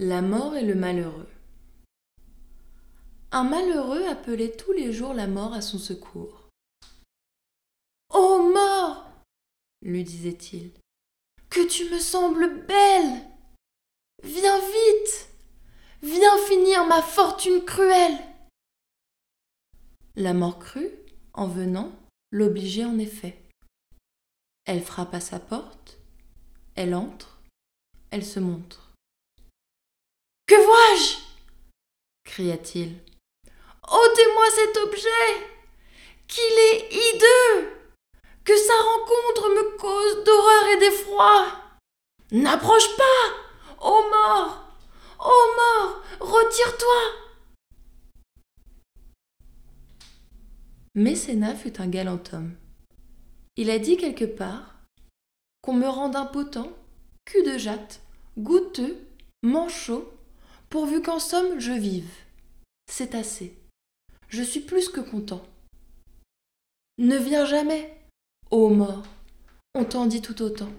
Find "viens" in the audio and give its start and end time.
14.24-14.58, 16.02-16.38, 67.16-67.44